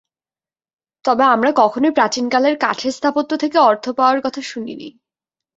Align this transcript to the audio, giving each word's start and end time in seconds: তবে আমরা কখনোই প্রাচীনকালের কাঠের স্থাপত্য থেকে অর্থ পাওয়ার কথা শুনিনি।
তবে 1.05 1.23
আমরা 1.25 1.51
কখনোই 1.55 1.91
প্রাচীনকালের 1.91 2.55
কাঠের 2.57 2.91
স্থাপত্য 2.91 3.31
থেকে 3.37 3.57
অর্থ 3.61 3.85
পাওয়ার 3.89 4.19
কথা 4.21 4.41
শুনিনি। 4.41 4.87